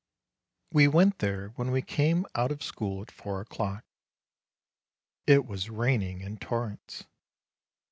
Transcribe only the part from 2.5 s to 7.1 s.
of school at four o'clock. It was raining in torrents.